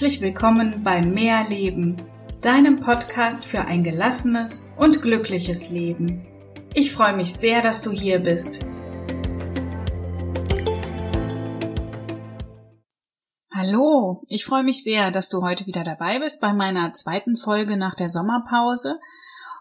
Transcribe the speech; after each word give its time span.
Herzlich 0.00 0.22
willkommen 0.22 0.82
bei 0.82 1.02
Mehr 1.02 1.46
Leben, 1.46 1.94
deinem 2.40 2.76
Podcast 2.76 3.44
für 3.44 3.60
ein 3.60 3.84
gelassenes 3.84 4.70
und 4.78 5.02
glückliches 5.02 5.68
Leben. 5.68 6.26
Ich 6.72 6.90
freue 6.90 7.14
mich 7.14 7.34
sehr, 7.34 7.60
dass 7.60 7.82
du 7.82 7.90
hier 7.90 8.20
bist. 8.20 8.60
Hallo, 13.54 14.22
ich 14.30 14.46
freue 14.46 14.62
mich 14.62 14.82
sehr, 14.82 15.10
dass 15.10 15.28
du 15.28 15.42
heute 15.42 15.66
wieder 15.66 15.84
dabei 15.84 16.18
bist 16.18 16.40
bei 16.40 16.54
meiner 16.54 16.92
zweiten 16.92 17.36
Folge 17.36 17.76
nach 17.76 17.94
der 17.94 18.08
Sommerpause. 18.08 18.98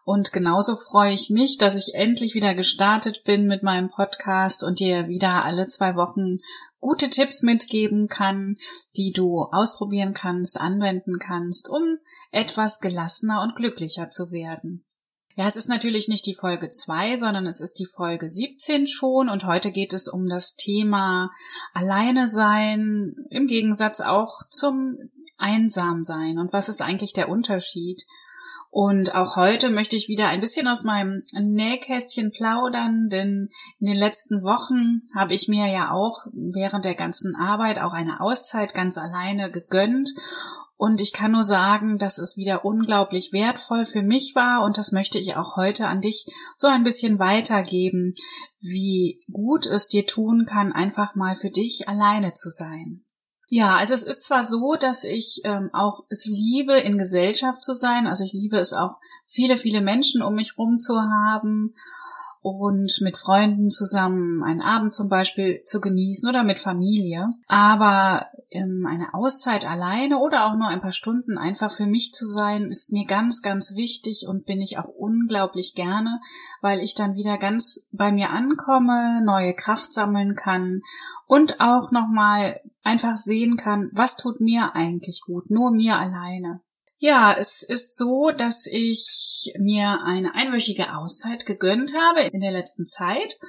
Und 0.06 0.32
genauso 0.32 0.78
freue 0.78 1.12
ich 1.12 1.30
mich, 1.30 1.58
dass 1.58 1.76
ich 1.76 1.96
endlich 1.96 2.34
wieder 2.34 2.56
gestartet 2.56 3.26
bin 3.26 3.46
mit 3.46 3.62
meinem 3.62 3.90
Podcast 3.90 4.64
und 4.64 4.80
dir 4.80 5.10
wieder 5.10 5.44
alle 5.44 5.66
zwei 5.66 5.98
Wochen 5.98 6.40
gute 6.80 7.10
Tipps 7.10 7.44
mitgeben 7.44 8.08
kann, 8.08 8.56
die 8.96 9.12
du 9.12 9.44
ausprobieren 9.44 10.14
kannst, 10.14 10.60
anwenden 10.60 11.20
kannst, 11.20 11.70
um 11.70 11.98
etwas 12.32 12.80
gelassener 12.80 13.42
und 13.42 13.56
glücklicher 13.56 14.10
zu 14.10 14.32
werden. 14.32 14.86
Ja, 15.36 15.48
es 15.48 15.56
ist 15.56 15.70
natürlich 15.70 16.10
nicht 16.10 16.26
die 16.26 16.36
Folge 16.36 16.70
2, 16.70 17.16
sondern 17.16 17.46
es 17.46 17.62
ist 17.62 17.80
die 17.80 17.86
Folge 17.86 18.28
17 18.28 18.88
schon 18.88 19.30
und 19.30 19.46
heute 19.46 19.72
geht 19.72 19.94
es 19.94 20.10
um 20.10 20.28
das 20.28 20.56
Thema 20.56 21.32
Alleine 21.74 22.28
sein, 22.28 23.16
im 23.30 23.48
Gegensatz 23.48 24.02
auch 24.02 24.48
zum 24.50 24.98
Einsamsein 25.38 26.40
und 26.40 26.52
was 26.52 26.68
ist 26.68 26.82
eigentlich 26.82 27.14
der 27.14 27.30
Unterschied? 27.30 28.04
Und 28.72 29.16
auch 29.16 29.36
heute 29.36 29.72
möchte 29.72 29.96
ich 29.96 30.10
wieder 30.10 30.30
ein 30.30 30.42
bisschen 30.42 30.68
aus 30.68 30.84
meinem 30.84 31.24
Nähkästchen 31.34 32.32
plaudern, 32.32 33.08
denn 33.10 33.50
in 33.80 33.88
den 33.88 33.98
letzten 33.98 34.44
Wochen 34.44 35.02
habe 35.16 35.34
ich 35.34 35.48
mir 35.48 35.68
ja 35.68 35.92
auch 35.92 36.28
während 36.34 36.86
der 36.86 36.94
ganzen 36.94 37.36
Arbeit 37.36 37.80
auch 37.80 37.94
eine 37.94 38.22
Auszeit 38.22 38.76
ganz 38.76 38.98
alleine 38.98 39.50
gegönnt. 39.50 40.10
Und 40.78 41.02
ich 41.02 41.14
kann 41.14 41.32
nur 41.32 41.44
sagen, 41.44 41.98
dass 41.98 42.20
es 42.20 42.38
wieder 42.38 42.64
unglaublich 42.64 43.34
wertvoll 43.34 43.86
für 43.86 44.04
mich 44.04 44.34
war 44.36 44.64
und 44.64 44.78
das 44.78 44.94
möchte 44.94 45.18
ich 45.18 45.36
auch 45.36 45.58
heute 45.58 45.88
an 45.88 46.00
dich 46.00 46.26
so 46.54 46.68
ein 46.68 46.84
bisschen 46.84 47.20
weitergeben, 47.20 48.14
wie 48.62 49.22
gut 49.30 49.66
es 49.66 49.88
dir 49.90 50.06
tun 50.06 50.46
kann, 50.48 50.72
einfach 50.72 51.16
mal 51.16 51.36
für 51.36 51.50
dich 51.50 51.90
alleine 51.90 52.34
zu 52.34 52.50
sein. 52.50 53.04
Ja, 53.50 53.78
also 53.78 53.96
es 53.96 54.04
ist 54.04 54.24
zwar 54.24 54.44
so, 54.44 54.76
dass 54.80 55.04
ich 55.04 55.42
ähm, 55.44 55.72
auch 55.74 56.06
es 56.10 56.26
liebe, 56.26 56.74
in 56.78 57.00
Gesellschaft 57.00 57.64
zu 57.64 57.74
sein. 57.74 58.06
Also 58.06 58.24
ich 58.24 58.34
liebe 58.34 58.58
es 58.58 58.74
auch, 58.74 59.00
viele, 59.26 59.58
viele 59.58 59.82
Menschen 59.82 60.22
um 60.22 60.36
mich 60.36 60.58
rum 60.58 60.80
zu 60.80 61.00
haben 61.02 61.74
und 62.42 63.02
mit 63.02 63.18
Freunden 63.18 63.70
zusammen 63.70 64.44
einen 64.44 64.62
Abend 64.62 64.94
zum 64.94 65.10
Beispiel 65.10 65.62
zu 65.64 65.82
genießen 65.82 66.30
oder 66.30 66.44
mit 66.44 66.60
Familie. 66.60 67.28
Aber 67.48 68.28
eine 68.52 69.14
Auszeit 69.14 69.70
alleine 69.70 70.18
oder 70.18 70.46
auch 70.46 70.56
nur 70.56 70.68
ein 70.68 70.82
paar 70.82 70.92
Stunden 70.92 71.38
einfach 71.38 71.72
für 71.72 71.86
mich 71.86 72.14
zu 72.14 72.26
sein, 72.26 72.70
ist 72.70 72.92
mir 72.92 73.06
ganz, 73.06 73.42
ganz 73.42 73.76
wichtig 73.76 74.26
und 74.28 74.46
bin 74.46 74.60
ich 74.60 74.80
auch 74.80 74.88
unglaublich 74.88 75.76
gerne, 75.76 76.20
weil 76.62 76.80
ich 76.80 76.96
dann 76.96 77.16
wieder 77.16 77.38
ganz 77.38 77.88
bei 77.92 78.12
mir 78.12 78.32
ankomme, 78.32 79.22
neue 79.24 79.54
Kraft 79.54 79.94
sammeln 79.94 80.36
kann 80.36 80.82
und 81.28 81.60
auch 81.60 81.92
nochmal 81.92 82.60
einfach 82.84 83.16
sehen 83.16 83.56
kann, 83.56 83.90
was 83.94 84.18
tut 84.18 84.42
mir 84.42 84.76
eigentlich 84.76 85.22
gut, 85.26 85.52
nur 85.52 85.72
mir 85.72 85.98
alleine. 85.98 86.62
Ja, 87.02 87.34
es 87.38 87.64
ist 87.64 87.96
so, 87.96 88.32
dass 88.32 88.66
ich 88.66 89.54
mir 89.58 90.02
eine 90.04 90.36
einwöchige 90.36 90.98
Auszeit 90.98 91.46
gegönnt 91.46 91.94
habe 91.98 92.22
in 92.22 92.42
der 92.42 92.52
letzten 92.52 92.86
Zeit. 92.86 93.40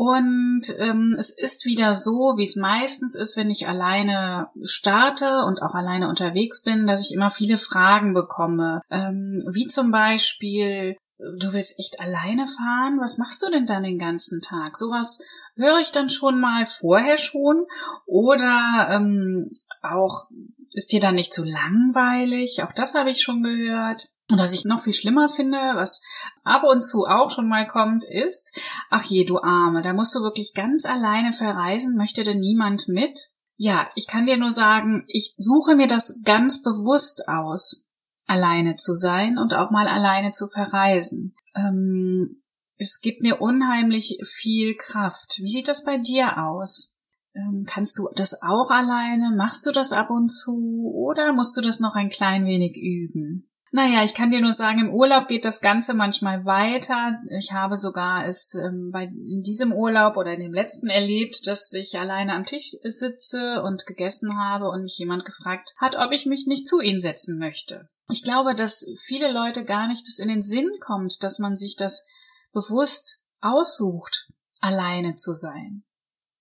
Und 0.00 0.62
ähm, 0.78 1.14
es 1.18 1.28
ist 1.28 1.66
wieder 1.66 1.94
so, 1.94 2.32
wie 2.38 2.44
es 2.44 2.56
meistens 2.56 3.14
ist, 3.14 3.36
wenn 3.36 3.50
ich 3.50 3.68
alleine 3.68 4.48
starte 4.62 5.44
und 5.44 5.60
auch 5.60 5.74
alleine 5.74 6.08
unterwegs 6.08 6.62
bin, 6.62 6.86
dass 6.86 7.04
ich 7.04 7.14
immer 7.14 7.28
viele 7.28 7.58
Fragen 7.58 8.14
bekomme. 8.14 8.80
Ähm, 8.88 9.36
wie 9.52 9.66
zum 9.66 9.90
Beispiel, 9.90 10.96
du 11.18 11.52
willst 11.52 11.78
echt 11.78 12.00
alleine 12.00 12.46
fahren? 12.46 12.98
Was 12.98 13.18
machst 13.18 13.42
du 13.42 13.50
denn 13.50 13.66
dann 13.66 13.82
den 13.82 13.98
ganzen 13.98 14.40
Tag? 14.40 14.74
Sowas 14.78 15.22
höre 15.56 15.80
ich 15.80 15.92
dann 15.92 16.08
schon 16.08 16.40
mal 16.40 16.64
vorher 16.64 17.18
schon 17.18 17.66
oder 18.06 18.88
ähm, 18.90 19.50
auch 19.82 20.30
ist 20.72 20.92
dir 20.92 21.00
dann 21.00 21.16
nicht 21.16 21.34
zu 21.34 21.44
langweilig? 21.44 22.62
Auch 22.62 22.72
das 22.72 22.94
habe 22.94 23.10
ich 23.10 23.20
schon 23.20 23.42
gehört. 23.42 24.06
Und 24.30 24.38
was 24.38 24.52
ich 24.52 24.64
noch 24.64 24.80
viel 24.80 24.92
schlimmer 24.92 25.28
finde, 25.28 25.58
was 25.74 26.00
ab 26.44 26.62
und 26.64 26.80
zu 26.80 27.04
auch 27.04 27.30
schon 27.30 27.48
mal 27.48 27.66
kommt, 27.66 28.04
ist, 28.04 28.60
ach 28.88 29.04
je, 29.04 29.24
du 29.24 29.38
Arme, 29.38 29.82
da 29.82 29.92
musst 29.92 30.14
du 30.14 30.20
wirklich 30.20 30.52
ganz 30.54 30.84
alleine 30.84 31.32
verreisen, 31.32 31.96
möchte 31.96 32.22
denn 32.22 32.38
niemand 32.38 32.88
mit? 32.88 33.28
Ja, 33.56 33.88
ich 33.94 34.06
kann 34.06 34.26
dir 34.26 34.36
nur 34.36 34.50
sagen, 34.50 35.04
ich 35.06 35.34
suche 35.36 35.74
mir 35.74 35.86
das 35.86 36.20
ganz 36.24 36.62
bewusst 36.62 37.28
aus, 37.28 37.86
alleine 38.26 38.76
zu 38.76 38.94
sein 38.94 39.36
und 39.36 39.52
auch 39.52 39.70
mal 39.70 39.88
alleine 39.88 40.30
zu 40.30 40.48
verreisen. 40.48 41.34
Ähm, 41.54 42.42
es 42.78 43.00
gibt 43.00 43.20
mir 43.20 43.42
unheimlich 43.42 44.18
viel 44.24 44.74
Kraft. 44.76 45.40
Wie 45.42 45.50
sieht 45.50 45.68
das 45.68 45.84
bei 45.84 45.98
dir 45.98 46.42
aus? 46.42 46.96
Ähm, 47.34 47.64
kannst 47.66 47.98
du 47.98 48.08
das 48.14 48.40
auch 48.40 48.70
alleine? 48.70 49.34
Machst 49.36 49.66
du 49.66 49.72
das 49.72 49.92
ab 49.92 50.10
und 50.10 50.28
zu? 50.28 50.90
Oder 50.94 51.34
musst 51.34 51.56
du 51.56 51.60
das 51.60 51.80
noch 51.80 51.94
ein 51.94 52.08
klein 52.08 52.46
wenig 52.46 52.76
üben? 52.76 53.49
Naja, 53.72 54.02
ich 54.02 54.14
kann 54.14 54.30
dir 54.30 54.40
nur 54.40 54.52
sagen, 54.52 54.80
im 54.80 54.90
Urlaub 54.90 55.28
geht 55.28 55.44
das 55.44 55.60
Ganze 55.60 55.94
manchmal 55.94 56.44
weiter. 56.44 57.20
Ich 57.38 57.52
habe 57.52 57.76
sogar 57.76 58.26
es 58.26 58.54
ähm, 58.54 58.90
bei, 58.92 59.04
in 59.04 59.42
diesem 59.42 59.72
Urlaub 59.72 60.16
oder 60.16 60.32
in 60.32 60.40
dem 60.40 60.52
letzten 60.52 60.88
erlebt, 60.88 61.46
dass 61.46 61.72
ich 61.72 61.98
alleine 62.00 62.34
am 62.34 62.44
Tisch 62.44 62.72
sitze 62.82 63.62
und 63.62 63.86
gegessen 63.86 64.36
habe 64.36 64.68
und 64.68 64.82
mich 64.82 64.98
jemand 64.98 65.24
gefragt 65.24 65.74
hat, 65.80 65.94
ob 65.94 66.10
ich 66.10 66.26
mich 66.26 66.46
nicht 66.46 66.66
zu 66.66 66.80
ihnen 66.80 66.98
setzen 66.98 67.38
möchte. 67.38 67.86
Ich 68.10 68.24
glaube, 68.24 68.56
dass 68.56 68.84
viele 69.04 69.30
Leute 69.30 69.64
gar 69.64 69.86
nicht 69.86 70.04
das 70.08 70.18
in 70.18 70.28
den 70.28 70.42
Sinn 70.42 70.70
kommt, 70.80 71.22
dass 71.22 71.38
man 71.38 71.54
sich 71.54 71.76
das 71.76 72.04
bewusst 72.52 73.20
aussucht, 73.40 74.26
alleine 74.58 75.14
zu 75.14 75.32
sein. 75.32 75.84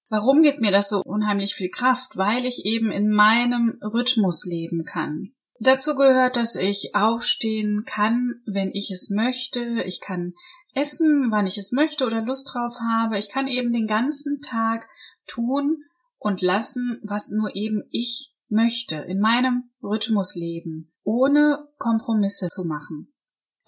Warum 0.10 0.42
gibt 0.42 0.62
mir 0.62 0.72
das 0.72 0.90
so 0.90 1.04
unheimlich 1.06 1.54
viel 1.54 1.70
Kraft? 1.70 2.18
Weil 2.18 2.48
ich 2.48 2.66
eben 2.66 2.92
in 2.92 3.12
meinem 3.12 3.78
Rhythmus 3.84 4.46
leben 4.46 4.84
kann. 4.84 5.36
Dazu 5.60 5.96
gehört, 5.96 6.38
dass 6.38 6.56
ich 6.56 6.96
aufstehen 6.96 7.84
kann, 7.86 8.42
wenn 8.46 8.72
ich 8.74 8.92
es 8.92 9.10
möchte. 9.10 9.84
Ich 9.84 10.00
kann 10.02 10.34
essen, 10.74 11.32
wann 11.32 11.46
ich 11.46 11.58
es 11.58 11.72
möchte 11.72 12.06
oder 12.06 12.22
Lust 12.22 12.52
drauf 12.54 12.80
habe. 12.80 13.18
Ich 13.18 13.30
kann 13.30 13.48
eben 13.48 13.74
den 13.74 13.88
ganzen 13.88 14.42
Tag 14.42 14.88
tun 15.28 15.84
und 16.18 16.42
lassen, 16.42 17.02
was 17.04 17.30
nur 17.30 17.56
eben 17.56 17.84
ich 17.92 18.34
möchte, 18.48 18.96
in 18.96 19.20
meinem 19.20 19.70
Rhythmus 19.84 20.36
leben, 20.36 20.92
ohne 21.04 21.68
Kompromisse 21.78 22.48
zu 22.48 22.64
machen 22.64 23.14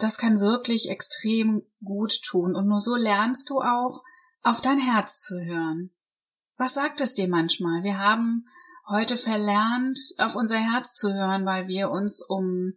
das 0.01 0.17
kann 0.17 0.39
wirklich 0.39 0.89
extrem 0.89 1.63
gut 1.83 2.21
tun. 2.23 2.55
Und 2.55 2.67
nur 2.67 2.79
so 2.79 2.95
lernst 2.95 3.49
du 3.49 3.61
auch, 3.61 4.03
auf 4.41 4.61
dein 4.61 4.79
Herz 4.79 5.19
zu 5.19 5.39
hören. 5.39 5.91
Was 6.57 6.73
sagt 6.73 7.01
es 7.01 7.13
dir 7.13 7.27
manchmal? 7.27 7.83
Wir 7.83 7.99
haben 7.99 8.47
heute 8.91 9.17
verlernt, 9.17 9.99
auf 10.17 10.35
unser 10.35 10.57
Herz 10.57 10.93
zu 10.93 11.13
hören, 11.13 11.45
weil 11.45 11.67
wir 11.67 11.89
uns 11.89 12.21
um 12.21 12.73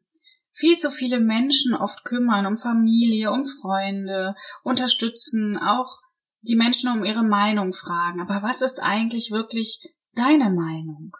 viel 0.51 0.79
zu 0.79 0.91
viele 0.91 1.21
Menschen 1.21 1.75
oft 1.75 2.05
kümmern, 2.05 2.47
um 2.47 2.57
Familie, 2.57 3.31
um 3.33 3.45
Freunde, 3.45 4.35
unterstützen, 4.63 5.59
auch 5.59 6.01
die 6.43 6.57
Menschen 6.57 6.91
um 6.91 7.05
ihre 7.05 7.25
Meinung 7.25 7.73
fragen. 7.73 8.21
Aber 8.21 8.43
was 8.43 8.63
ist 8.63 8.81
eigentlich 8.83 9.31
wirklich 9.31 9.95
deine 10.15 10.51
Meinung? 10.51 11.13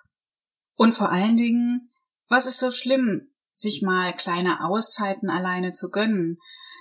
Und 0.77 0.95
vor 0.95 1.11
allen 1.11 1.37
Dingen, 1.37 1.91
was 2.29 2.47
ist 2.47 2.59
so 2.59 2.71
schlimm 2.71 3.35
sich 3.55 3.83
mal 3.83 4.13
kleine 4.13 4.65
Auszeiten 4.65 5.31
alleine 5.31 5.73
zu 5.73 5.91
gönnen. 5.91 6.39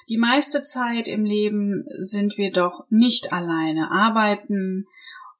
Die 0.09 0.17
meiste 0.17 0.63
Zeit 0.63 1.07
im 1.07 1.23
Leben 1.23 1.85
sind 1.97 2.37
wir 2.37 2.51
doch 2.51 2.85
nicht 2.89 3.31
alleine, 3.31 3.91
arbeiten, 3.91 4.87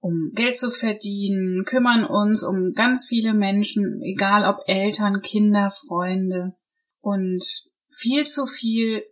um 0.04 0.32
Geld 0.34 0.58
zu 0.58 0.70
verdienen, 0.70 1.64
kümmern 1.64 2.04
uns 2.04 2.44
um 2.44 2.74
ganz 2.74 3.06
viele 3.08 3.34
Menschen, 3.34 4.02
egal 4.04 4.44
ob 4.44 4.58
Eltern, 4.68 5.22
Kinder, 5.22 5.70
Freunde. 5.70 6.58
Und 7.00 7.42
viel 7.88 8.26
zu 8.26 8.46
viel 8.46 9.06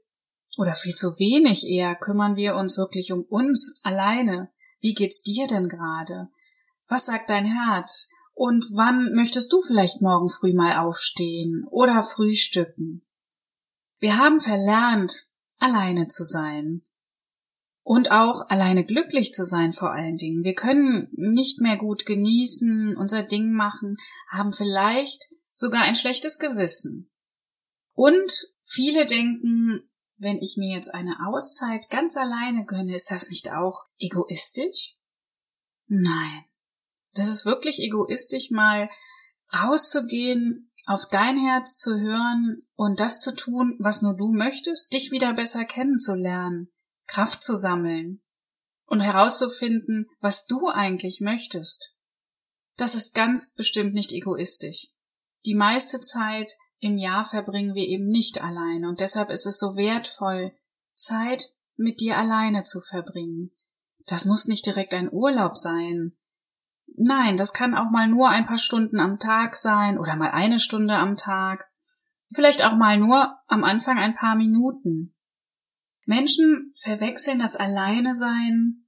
oder 0.58 0.74
viel 0.74 0.94
zu 0.94 1.18
wenig 1.18 1.66
eher 1.66 1.96
kümmern 1.96 2.36
wir 2.36 2.56
uns 2.56 2.78
wirklich 2.78 3.14
um 3.14 3.22
uns 3.22 3.80
alleine. 3.84 4.52
Wie 4.82 4.94
geht's 4.94 5.22
dir 5.22 5.48
denn 5.48 5.70
gerade? 5.70 6.28
Was 6.90 7.06
sagt 7.06 7.30
dein 7.30 7.46
Herz? 7.46 8.10
Und 8.34 8.66
wann 8.74 9.14
möchtest 9.14 9.54
du 9.54 9.62
vielleicht 9.62 10.02
morgen 10.02 10.28
früh 10.28 10.54
mal 10.54 10.78
aufstehen 10.78 11.66
oder 11.72 12.04
frühstücken? 12.04 13.08
Wir 14.00 14.18
haben 14.18 14.42
verlernt, 14.42 15.28
alleine 15.58 16.08
zu 16.08 16.26
sein. 16.26 16.82
Und 17.84 18.12
auch 18.12 18.48
alleine 18.50 18.86
glücklich 18.86 19.34
zu 19.34 19.44
sein 19.44 19.74
vor 19.74 19.92
allen 19.92 20.16
Dingen. 20.16 20.44
Wir 20.44 20.54
können 20.54 21.10
nicht 21.14 21.62
mehr 21.62 21.78
gut 21.78 22.06
genießen, 22.06 22.96
unser 22.96 23.24
Ding 23.24 23.52
machen, 23.54 23.98
haben 24.30 24.54
vielleicht 24.54 25.28
sogar 25.54 25.82
ein 25.82 25.96
schlechtes 25.96 26.38
Gewissen. 26.38 27.12
Und 27.94 28.32
viele 28.62 29.06
denken, 29.06 29.90
wenn 30.18 30.38
ich 30.38 30.56
mir 30.58 30.76
jetzt 30.76 30.94
eine 30.94 31.16
Auszeit 31.28 31.90
ganz 31.90 32.16
alleine 32.16 32.66
gönne, 32.66 32.94
ist 32.94 33.10
das 33.10 33.30
nicht 33.30 33.52
auch 33.52 33.86
egoistisch? 33.98 34.96
Nein. 35.88 36.46
Das 37.14 37.28
ist 37.28 37.46
wirklich 37.46 37.80
egoistisch, 37.80 38.52
mal 38.52 38.90
rauszugehen, 39.54 40.72
auf 40.86 41.08
dein 41.10 41.38
Herz 41.38 41.76
zu 41.76 42.00
hören 42.00 42.62
und 42.76 43.00
das 43.00 43.20
zu 43.20 43.36
tun, 43.36 43.76
was 43.80 44.02
nur 44.02 44.16
du 44.16 44.32
möchtest, 44.32 44.94
dich 44.94 45.12
wieder 45.12 45.34
besser 45.34 45.66
kennenzulernen, 45.66 46.72
Kraft 47.12 47.44
zu 47.44 47.58
sammeln 47.58 48.22
und 48.86 49.02
herauszufinden, 49.02 50.10
was 50.22 50.46
du 50.46 50.70
eigentlich 50.70 51.20
möchtest. 51.20 51.98
Das 52.78 52.96
ist 52.96 53.14
ganz 53.14 53.54
bestimmt 53.54 53.94
nicht 53.94 54.14
egoistisch. 54.14 54.88
Die 55.46 55.56
meiste 55.56 56.00
Zeit 56.00 56.54
im 56.80 56.98
Jahr 56.98 57.26
verbringen 57.26 57.76
wir 57.76 57.86
eben 57.86 58.06
nicht 58.06 58.42
alleine 58.42 58.88
und 58.88 59.02
deshalb 59.02 59.30
ist 59.30 59.46
es 59.46 59.60
so 59.60 59.76
wertvoll, 59.76 60.54
Zeit 60.94 61.50
mit 61.76 62.00
dir 62.00 62.18
alleine 62.18 62.64
zu 62.64 62.80
verbringen. 62.80 63.52
Das 64.08 64.26
muss 64.26 64.48
nicht 64.48 64.66
direkt 64.66 64.94
ein 64.94 65.12
Urlaub 65.12 65.58
sein. 65.58 66.14
Nein, 66.96 67.36
das 67.36 67.52
kann 67.52 67.76
auch 67.76 67.92
mal 67.92 68.08
nur 68.08 68.30
ein 68.30 68.46
paar 68.46 68.58
Stunden 68.58 69.02
am 69.02 69.18
Tag 69.18 69.56
sein 69.56 70.00
oder 70.00 70.16
mal 70.16 70.32
eine 70.32 70.60
Stunde 70.60 70.96
am 70.96 71.16
Tag. 71.16 71.70
Vielleicht 72.34 72.66
auch 72.66 72.76
mal 72.76 72.98
nur 72.98 73.38
am 73.48 73.66
Anfang 73.66 73.98
ein 74.00 74.16
paar 74.16 74.36
Minuten. 74.36 75.14
Menschen 76.06 76.72
verwechseln 76.76 77.40
das 77.40 77.56
Alleine 77.56 78.16
sein 78.16 78.82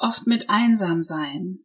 oft 0.00 0.26
mit 0.26 0.48
einsam 0.48 1.02
sein. 1.02 1.60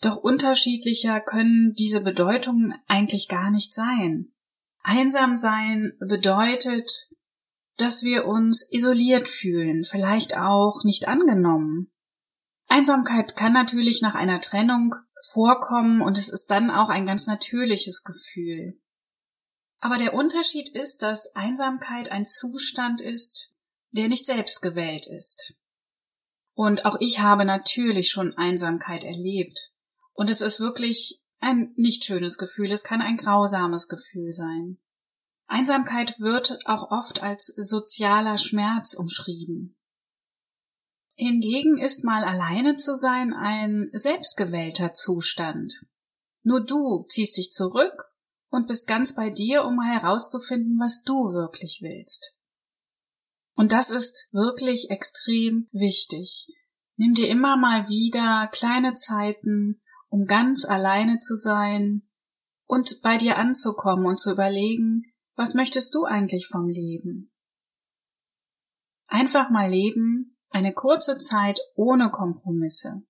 Doch 0.00 0.16
unterschiedlicher 0.16 1.20
können 1.20 1.72
diese 1.74 2.02
Bedeutungen 2.02 2.74
eigentlich 2.86 3.28
gar 3.28 3.50
nicht 3.50 3.72
sein. 3.72 4.32
Einsam 4.82 5.36
sein 5.36 5.92
bedeutet, 6.00 7.08
dass 7.76 8.02
wir 8.02 8.26
uns 8.26 8.70
isoliert 8.70 9.28
fühlen, 9.28 9.84
vielleicht 9.84 10.36
auch 10.36 10.82
nicht 10.84 11.08
angenommen. 11.08 11.92
Einsamkeit 12.66 13.36
kann 13.36 13.52
natürlich 13.52 14.02
nach 14.02 14.14
einer 14.14 14.40
Trennung 14.40 14.94
vorkommen 15.30 16.00
und 16.00 16.18
es 16.18 16.28
ist 16.28 16.46
dann 16.46 16.70
auch 16.70 16.88
ein 16.88 17.06
ganz 17.06 17.26
natürliches 17.26 18.02
Gefühl. 18.02 18.80
Aber 19.78 19.98
der 19.98 20.14
Unterschied 20.14 20.68
ist, 20.74 21.02
dass 21.02 21.34
Einsamkeit 21.34 22.10
ein 22.10 22.24
Zustand 22.24 23.00
ist, 23.00 23.51
der 23.92 24.08
nicht 24.08 24.26
selbst 24.26 24.60
gewählt 24.60 25.06
ist. 25.06 25.58
Und 26.54 26.84
auch 26.84 26.96
ich 27.00 27.20
habe 27.20 27.44
natürlich 27.44 28.10
schon 28.10 28.36
Einsamkeit 28.36 29.04
erlebt. 29.04 29.72
Und 30.12 30.28
es 30.28 30.40
ist 30.40 30.60
wirklich 30.60 31.22
ein 31.40 31.72
nicht 31.76 32.04
schönes 32.04 32.38
Gefühl, 32.38 32.70
es 32.70 32.84
kann 32.84 33.00
ein 33.00 33.16
grausames 33.16 33.88
Gefühl 33.88 34.32
sein. 34.32 34.78
Einsamkeit 35.46 36.18
wird 36.18 36.58
auch 36.66 36.90
oft 36.90 37.22
als 37.22 37.46
sozialer 37.46 38.38
Schmerz 38.38 38.94
umschrieben. 38.94 39.76
Hingegen 41.14 41.78
ist 41.78 42.04
mal 42.04 42.24
alleine 42.24 42.74
zu 42.74 42.96
sein 42.96 43.34
ein 43.34 43.90
selbstgewählter 43.92 44.92
Zustand. 44.92 45.84
Nur 46.42 46.64
du 46.64 47.04
ziehst 47.06 47.36
dich 47.36 47.52
zurück 47.52 48.12
und 48.48 48.66
bist 48.66 48.86
ganz 48.86 49.14
bei 49.14 49.30
dir, 49.30 49.64
um 49.64 49.76
mal 49.76 49.92
herauszufinden, 49.92 50.78
was 50.78 51.02
du 51.02 51.32
wirklich 51.32 51.80
willst. 51.82 52.31
Und 53.62 53.70
das 53.70 53.90
ist 53.90 54.28
wirklich 54.32 54.90
extrem 54.90 55.68
wichtig. 55.70 56.48
Nimm 56.96 57.14
dir 57.14 57.28
immer 57.28 57.56
mal 57.56 57.88
wieder 57.88 58.48
kleine 58.50 58.92
Zeiten, 58.94 59.80
um 60.08 60.24
ganz 60.24 60.64
alleine 60.64 61.20
zu 61.20 61.36
sein 61.36 62.02
und 62.66 63.02
bei 63.04 63.18
dir 63.18 63.38
anzukommen 63.38 64.06
und 64.06 64.18
zu 64.18 64.32
überlegen, 64.32 65.04
was 65.36 65.54
möchtest 65.54 65.94
du 65.94 66.02
eigentlich 66.02 66.48
vom 66.48 66.68
Leben? 66.68 67.32
Einfach 69.06 69.48
mal 69.48 69.70
leben 69.70 70.36
eine 70.50 70.74
kurze 70.74 71.16
Zeit 71.16 71.60
ohne 71.76 72.10
Kompromisse 72.10 73.04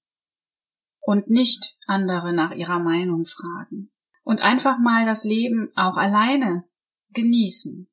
und 1.00 1.30
nicht 1.30 1.78
andere 1.86 2.34
nach 2.34 2.52
ihrer 2.52 2.78
Meinung 2.78 3.24
fragen 3.24 3.90
und 4.22 4.42
einfach 4.42 4.78
mal 4.78 5.06
das 5.06 5.24
Leben 5.24 5.70
auch 5.76 5.96
alleine 5.96 6.68
genießen. 7.14 7.88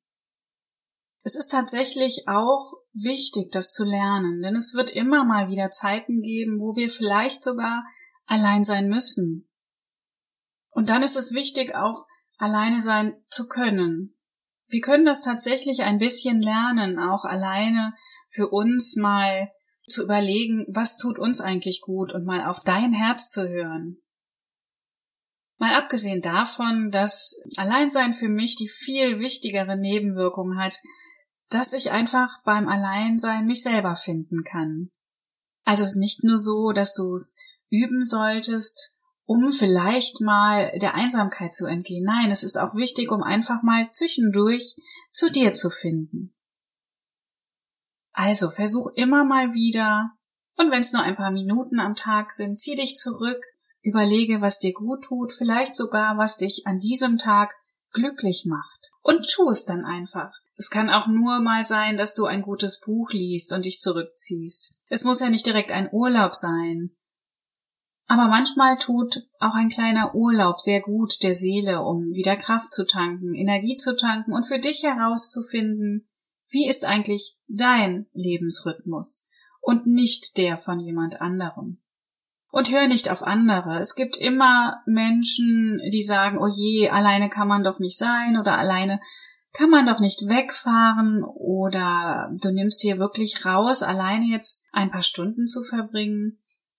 Es 1.22 1.36
ist 1.36 1.48
tatsächlich 1.48 2.24
auch 2.26 2.72
wichtig, 2.92 3.50
das 3.52 3.72
zu 3.72 3.84
lernen, 3.84 4.40
denn 4.42 4.56
es 4.56 4.74
wird 4.74 4.90
immer 4.90 5.24
mal 5.24 5.48
wieder 5.48 5.70
Zeiten 5.70 6.22
geben, 6.22 6.58
wo 6.60 6.76
wir 6.76 6.88
vielleicht 6.88 7.44
sogar 7.44 7.84
allein 8.26 8.64
sein 8.64 8.88
müssen. 8.88 9.48
Und 10.70 10.88
dann 10.88 11.02
ist 11.02 11.16
es 11.16 11.34
wichtig, 11.34 11.74
auch 11.74 12.06
alleine 12.38 12.80
sein 12.80 13.14
zu 13.28 13.48
können. 13.48 14.16
Wir 14.68 14.80
können 14.80 15.04
das 15.04 15.22
tatsächlich 15.22 15.82
ein 15.82 15.98
bisschen 15.98 16.40
lernen, 16.40 16.98
auch 16.98 17.24
alleine 17.24 17.92
für 18.28 18.48
uns 18.48 18.96
mal 18.96 19.50
zu 19.86 20.04
überlegen, 20.04 20.64
was 20.68 20.96
tut 20.96 21.18
uns 21.18 21.40
eigentlich 21.40 21.80
gut 21.80 22.12
und 22.14 22.24
mal 22.24 22.46
auf 22.46 22.60
dein 22.60 22.92
Herz 22.92 23.28
zu 23.28 23.48
hören. 23.48 23.98
Mal 25.58 25.74
abgesehen 25.74 26.22
davon, 26.22 26.90
dass 26.90 27.38
Alleinsein 27.58 28.14
für 28.14 28.28
mich 28.28 28.56
die 28.56 28.68
viel 28.68 29.18
wichtigere 29.18 29.76
Nebenwirkung 29.76 30.56
hat, 30.56 30.76
dass 31.50 31.72
ich 31.72 31.90
einfach 31.90 32.42
beim 32.44 32.68
Alleinsein 32.68 33.46
mich 33.46 33.62
selber 33.62 33.96
finden 33.96 34.44
kann. 34.44 34.90
Also 35.64 35.82
es 35.82 35.90
ist 35.90 35.96
nicht 35.96 36.24
nur 36.24 36.38
so, 36.38 36.72
dass 36.72 36.94
du 36.94 37.12
es 37.12 37.36
üben 37.68 38.04
solltest, 38.04 38.96
um 39.24 39.52
vielleicht 39.52 40.20
mal 40.20 40.72
der 40.80 40.94
Einsamkeit 40.94 41.54
zu 41.54 41.66
entgehen. 41.66 42.04
Nein, 42.04 42.30
es 42.30 42.42
ist 42.42 42.56
auch 42.56 42.74
wichtig, 42.74 43.10
um 43.12 43.22
einfach 43.22 43.62
mal 43.62 43.88
zwischendurch 43.90 44.76
zu 45.10 45.30
dir 45.30 45.52
zu 45.52 45.70
finden. 45.70 46.34
Also 48.12 48.50
versuch 48.50 48.88
immer 48.94 49.24
mal 49.24 49.52
wieder, 49.52 50.10
und 50.56 50.70
wenn 50.70 50.80
es 50.80 50.92
nur 50.92 51.02
ein 51.02 51.16
paar 51.16 51.30
Minuten 51.30 51.78
am 51.78 51.94
Tag 51.94 52.32
sind, 52.32 52.58
zieh 52.58 52.74
dich 52.74 52.96
zurück, 52.96 53.40
überlege, 53.82 54.40
was 54.40 54.58
dir 54.58 54.72
gut 54.72 55.04
tut, 55.04 55.32
vielleicht 55.32 55.76
sogar, 55.76 56.18
was 56.18 56.36
dich 56.36 56.66
an 56.66 56.78
diesem 56.78 57.16
Tag 57.16 57.54
glücklich 57.92 58.44
macht. 58.46 58.90
Und 59.02 59.28
tu 59.32 59.48
es 59.48 59.64
dann 59.64 59.84
einfach. 59.84 60.32
Es 60.60 60.68
kann 60.68 60.90
auch 60.90 61.06
nur 61.06 61.40
mal 61.40 61.64
sein, 61.64 61.96
dass 61.96 62.12
du 62.12 62.26
ein 62.26 62.42
gutes 62.42 62.80
Buch 62.80 63.12
liest 63.12 63.54
und 63.54 63.64
dich 63.64 63.78
zurückziehst. 63.78 64.76
Es 64.88 65.04
muss 65.04 65.20
ja 65.20 65.30
nicht 65.30 65.46
direkt 65.46 65.72
ein 65.72 65.88
Urlaub 65.90 66.34
sein. 66.34 66.90
Aber 68.06 68.28
manchmal 68.28 68.76
tut 68.76 69.26
auch 69.38 69.54
ein 69.54 69.70
kleiner 69.70 70.14
Urlaub 70.14 70.60
sehr 70.60 70.82
gut 70.82 71.22
der 71.22 71.32
Seele, 71.32 71.80
um 71.80 72.12
wieder 72.12 72.36
Kraft 72.36 72.74
zu 72.74 72.84
tanken, 72.84 73.34
Energie 73.34 73.76
zu 73.76 73.96
tanken 73.96 74.34
und 74.34 74.46
für 74.46 74.58
dich 74.58 74.82
herauszufinden, 74.82 76.10
wie 76.50 76.68
ist 76.68 76.84
eigentlich 76.84 77.38
dein 77.48 78.10
Lebensrhythmus 78.12 79.30
und 79.62 79.86
nicht 79.86 80.36
der 80.36 80.58
von 80.58 80.78
jemand 80.78 81.22
anderem? 81.22 81.80
Und 82.50 82.70
hör 82.70 82.86
nicht 82.86 83.10
auf 83.10 83.22
andere. 83.22 83.78
Es 83.78 83.94
gibt 83.94 84.18
immer 84.18 84.82
Menschen, 84.84 85.80
die 85.90 86.02
sagen, 86.02 86.36
oh 86.36 86.48
je, 86.48 86.90
alleine 86.90 87.30
kann 87.30 87.48
man 87.48 87.64
doch 87.64 87.78
nicht 87.78 87.96
sein 87.96 88.36
oder 88.38 88.58
alleine 88.58 89.00
kann 89.52 89.70
man 89.70 89.86
doch 89.86 89.98
nicht 89.98 90.28
wegfahren 90.28 91.24
oder 91.24 92.30
du 92.40 92.52
nimmst 92.52 92.82
dir 92.82 92.98
wirklich 92.98 93.44
raus, 93.44 93.82
alleine 93.82 94.26
jetzt 94.26 94.66
ein 94.72 94.90
paar 94.90 95.02
Stunden 95.02 95.46
zu 95.46 95.64
verbringen. 95.64 96.38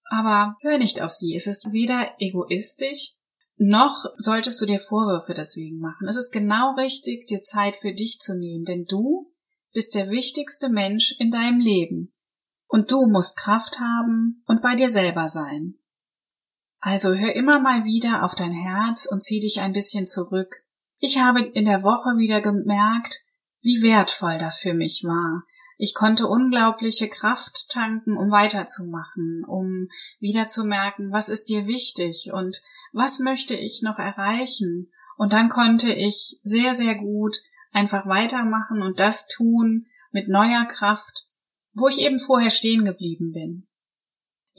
Aber 0.10 0.58
hör 0.62 0.78
nicht 0.78 1.02
auf 1.02 1.12
sie. 1.12 1.34
Es 1.36 1.48
ist 1.48 1.72
weder 1.72 2.12
egoistisch, 2.20 3.16
noch 3.58 4.06
solltest 4.16 4.60
du 4.60 4.66
dir 4.66 4.80
Vorwürfe 4.80 5.34
deswegen 5.34 5.80
machen. 5.80 6.08
Es 6.08 6.16
ist 6.16 6.32
genau 6.32 6.74
richtig, 6.76 7.28
dir 7.28 7.42
Zeit 7.42 7.76
für 7.76 7.94
dich 7.94 8.20
zu 8.20 8.36
nehmen, 8.36 8.64
denn 8.66 8.86
du 8.86 9.32
bist 9.74 9.94
der 9.96 10.10
wichtigste 10.10 10.70
Mensch 10.70 11.16
in 11.20 11.32
deinem 11.32 11.60
Leben. 11.60 12.14
Und 12.68 12.90
du 12.90 13.06
musst 13.06 13.38
Kraft 13.38 13.80
haben 13.80 14.44
und 14.48 14.62
bei 14.62 14.76
dir 14.76 14.90
selber 14.90 15.28
sein. 15.28 15.76
Also 16.80 17.14
hör 17.14 17.36
immer 17.36 17.60
mal 17.60 17.84
wieder 17.84 18.24
auf 18.24 18.34
dein 18.34 18.52
Herz 18.52 19.06
und 19.06 19.22
zieh 19.22 19.40
dich 19.40 19.62
ein 19.62 19.74
bisschen 19.74 20.08
zurück. 20.08 20.61
Ich 21.04 21.18
habe 21.18 21.42
in 21.42 21.66
der 21.66 21.82
Woche 21.82 22.20
wieder 22.20 22.42
gemerkt, 22.42 23.26
wie 23.62 23.82
wertvoll 23.82 24.38
das 24.38 24.60
für 24.60 24.76
mich 24.76 25.04
war. 25.04 25.44
Ich 25.80 25.96
konnte 25.96 26.28
unglaubliche 26.28 27.10
Kraft 27.10 27.72
tanken, 27.72 28.16
um 28.16 28.30
weiterzumachen, 28.30 29.44
um 29.48 29.88
wieder 30.20 30.46
zu 30.46 30.64
merken, 30.64 31.12
was 31.12 31.28
ist 31.28 31.50
dir 31.50 31.66
wichtig 31.66 32.30
und 32.32 32.62
was 32.94 33.18
möchte 33.18 33.56
ich 33.56 33.82
noch 33.82 33.98
erreichen. 33.98 34.92
Und 35.18 35.34
dann 35.34 35.50
konnte 35.50 35.92
ich 35.92 36.40
sehr, 36.44 36.76
sehr 36.76 36.94
gut 36.94 37.36
einfach 37.72 38.06
weitermachen 38.06 38.84
und 38.84 39.00
das 39.00 39.28
tun 39.28 39.88
mit 40.12 40.28
neuer 40.28 40.66
Kraft, 40.66 41.24
wo 41.74 41.88
ich 41.88 42.02
eben 42.02 42.20
vorher 42.20 42.52
stehen 42.52 42.84
geblieben 42.84 43.32
bin. 43.32 43.68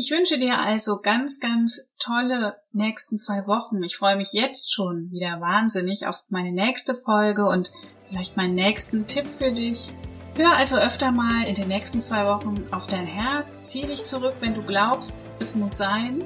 Ich 0.04 0.10
wünsche 0.10 0.36
dir 0.36 0.58
also 0.58 0.98
ganz, 0.98 1.38
ganz 1.38 1.80
tolle 1.96 2.56
nächsten 2.72 3.16
zwei 3.16 3.46
Wochen. 3.46 3.84
Ich 3.84 3.96
freue 3.96 4.16
mich 4.16 4.32
jetzt 4.32 4.74
schon 4.74 5.12
wieder 5.12 5.40
wahnsinnig 5.40 6.08
auf 6.08 6.24
meine 6.28 6.50
nächste 6.50 6.96
Folge 6.96 7.46
und 7.46 7.70
vielleicht 8.08 8.36
meinen 8.36 8.56
nächsten 8.56 9.06
Tipp 9.06 9.28
für 9.28 9.52
dich. 9.52 9.86
Hör 10.34 10.56
also 10.56 10.74
öfter 10.74 11.12
mal 11.12 11.44
in 11.44 11.54
den 11.54 11.68
nächsten 11.68 12.00
zwei 12.00 12.26
Wochen 12.26 12.66
auf 12.72 12.88
dein 12.88 13.06
Herz, 13.06 13.62
zieh 13.62 13.86
dich 13.86 14.02
zurück, 14.02 14.34
wenn 14.40 14.56
du 14.56 14.62
glaubst, 14.62 15.28
es 15.38 15.54
muss 15.54 15.76
sein 15.76 16.24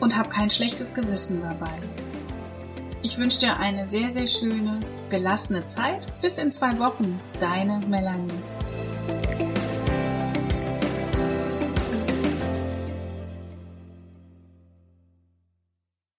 und 0.00 0.16
hab 0.16 0.30
kein 0.30 0.48
schlechtes 0.48 0.94
Gewissen 0.94 1.42
dabei. 1.42 1.76
Ich 3.02 3.18
wünsche 3.18 3.40
dir 3.40 3.58
eine 3.58 3.86
sehr, 3.86 4.08
sehr 4.08 4.24
schöne, 4.24 4.80
gelassene 5.10 5.66
Zeit. 5.66 6.10
Bis 6.22 6.38
in 6.38 6.50
zwei 6.50 6.78
Wochen. 6.78 7.20
Deine 7.38 7.78
Melanie. 7.86 8.32